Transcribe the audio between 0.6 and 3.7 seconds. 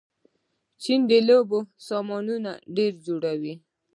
چین د لوبو سامانونه ډېر جوړوي.